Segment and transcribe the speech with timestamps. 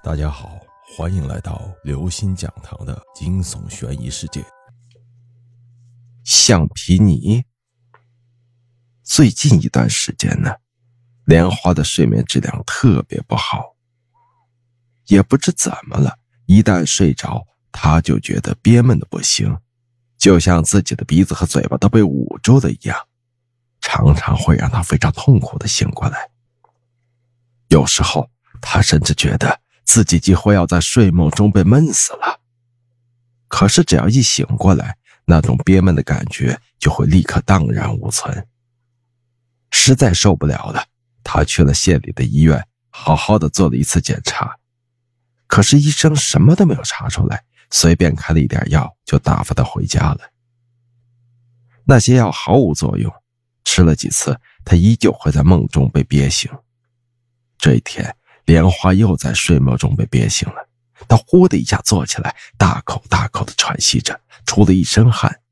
[0.00, 0.60] 大家好，
[0.96, 4.44] 欢迎来到刘星讲堂的惊悚悬疑世界。
[6.24, 7.44] 橡皮泥。
[9.02, 10.54] 最近一段时间呢，
[11.24, 13.74] 莲花的睡眠质量特别不好，
[15.06, 19.58] 也不知怎么了，一旦睡着，他就觉得憋闷的不行，
[20.16, 22.96] 就像自己的鼻子和嘴巴都被捂住了一样，
[23.80, 26.30] 常常会让他非常痛苦的醒过来。
[27.68, 28.30] 有时候，
[28.62, 29.60] 他甚至觉得。
[29.88, 32.40] 自己几乎要在睡梦中被闷死了。
[33.48, 38.46] 可是只要一醒过来，那种憋闷的感觉就会立刻荡然无存。
[39.70, 40.84] 实在受不了了，
[41.24, 44.58] 他去了县里的医院，好好的做了一次检查。
[45.46, 50.20] 可是医生什么都没有查出来，随便开了一点药就打发他回家了。
[51.84, 53.10] 那些药毫无作用，
[53.64, 56.52] 吃了几次，他依旧会在梦中被憋醒。
[57.56, 58.17] 这一天。
[58.48, 60.70] 莲花又在睡梦中被憋醒了，
[61.06, 65.42] 她呼的一下坐起来，大口大口的喘息着，出了一身汗。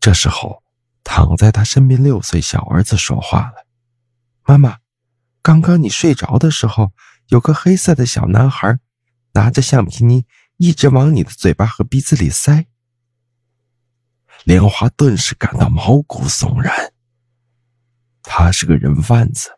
[0.00, 0.62] 这时候，
[1.04, 3.66] 躺在他身边六岁小儿子说话了
[4.48, 4.78] ：“妈妈，
[5.42, 6.92] 刚刚你睡着的时候，
[7.28, 8.78] 有个黑色的小男孩，
[9.34, 10.24] 拿着橡皮泥
[10.56, 12.64] 一直往你的嘴巴和鼻子里塞。”
[14.44, 16.94] 莲花顿时感到毛骨悚然。
[18.22, 19.50] 他是个人贩子。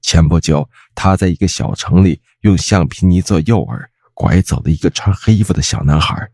[0.00, 6.30] 前不久，他在一个小城里用橡皮泥做诱饵，拐走了一个穿黑衣服的小男孩。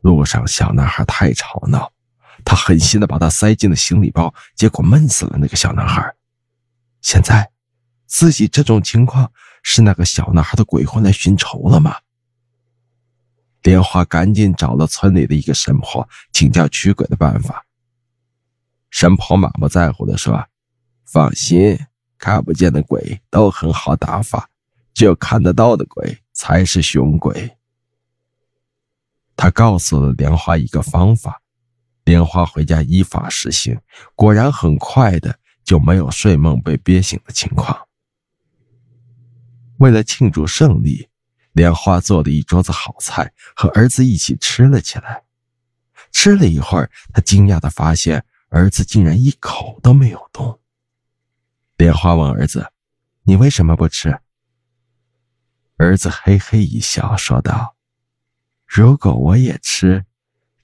[0.00, 1.92] 路上，小男孩太吵闹，
[2.44, 6.14] 他狠心的把他塞进了行李包，结果闷死了那个小男孩。
[7.00, 7.50] 现在，
[8.06, 11.96] 自己这种情况是那个小男孩的鬼魂来寻仇了吗？
[13.62, 17.66] 莲花赶紧找了村里的一个神婆，请教驱鬼的办法。
[18.90, 20.46] 神婆满不在乎的说
[21.04, 21.78] ：“放心。”
[22.18, 24.50] 看不见的鬼都很好打法，
[24.92, 27.56] 只有看得到的鬼才是凶鬼。
[29.36, 31.40] 他告诉了莲花一个方法，
[32.04, 33.80] 莲花回家依法实行，
[34.16, 37.86] 果然很快的就没有睡梦被憋醒的情况。
[39.78, 41.08] 为了庆祝胜利，
[41.52, 45.22] 莲花做了一桌子好菜，和儿子一起吃了起来。
[46.10, 50.58] 吃了一会儿，他惊讶的发现儿子竟然一口都没有动。
[51.78, 52.72] 莲花问儿子
[53.22, 54.18] ：“你为什么不吃？”
[55.78, 57.76] 儿子嘿嘿一笑，说道
[58.66, 60.04] ：“如果我也吃，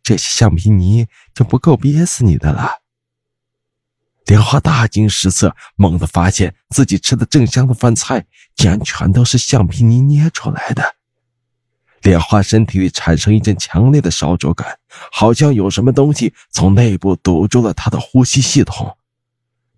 [0.02, 2.82] 这些橡皮泥就不够憋死你的了。”
[4.26, 8.26] 莲花大惊失色，猛地发现自己吃的正香的饭菜，
[8.56, 10.96] 竟然全都是橡皮泥捏出来的。
[12.02, 14.81] 莲花身体里产生一阵强烈的烧灼感，
[15.12, 18.98] 好像有什么东西从内部堵住了他的呼吸系统。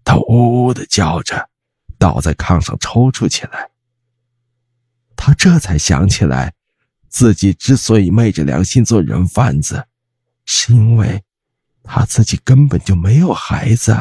[0.06, 1.50] 他呜呜的叫着，
[1.98, 3.72] 倒在炕上抽搐起来。
[5.16, 6.54] 他这才想起来，
[7.08, 9.88] 自己之所以昧着良心做人贩子，
[10.44, 11.24] 是因为
[11.82, 13.96] 他自己根本就没有孩子。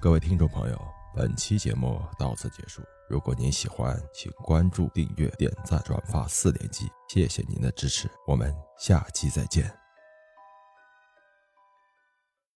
[0.00, 0.80] 各位听众朋友，
[1.14, 2.80] 本期节目到此结束。
[3.10, 8.08] 如果您喜欢，请关注、订阅、点赞、转发四连击，谢谢您的支持。
[8.26, 9.87] 我们下期再见。